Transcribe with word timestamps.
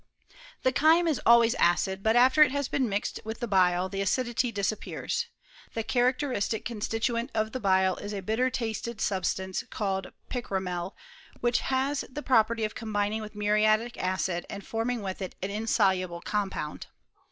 The 0.63 0.71
chyme 0.71 1.07
ia 1.07 1.13
always 1.27 1.53
acid; 1.59 2.01
but 2.01 2.15
after 2.15 2.41
it 2.41 2.49
has 2.51 2.67
been 2.67 2.89
mixed 2.89 3.19
with 3.23 3.39
the 3.39 3.47
bile, 3.47 3.87
the 3.87 4.01
acidity 4.01 4.51
disappears. 4.51 5.27
The 5.75 5.83
characteristic 5.83 6.65
constituent 6.65 7.29
of 7.35 7.51
the 7.51 7.59
bile 7.59 7.97
is 7.97 8.11
a 8.11 8.23
bitter 8.23 8.49
tasted 8.49 8.99
substance 8.99 9.61
cnWed 9.69 10.13
picromel, 10.27 10.93
which 11.41 11.59
has 11.59 12.03
the 12.09 12.23
pro 12.23 12.43
perty 12.43 12.63
of 12.65 12.73
combining 12.73 13.21
with 13.21 13.35
muriatic 13.35 13.95
acid, 13.99 14.43
and 14.49 14.65
forming 14.65 15.03
with 15.03 15.21
it 15.21 15.35
an 15.43 15.51
insoluble 15.51 16.21
compound. 16.21 16.87